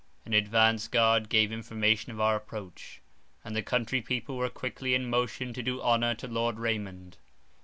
[0.25, 3.01] An advanced guard gave information of our approach,
[3.43, 7.17] and the country people were quickly in motion to do honour to Lord Raymond.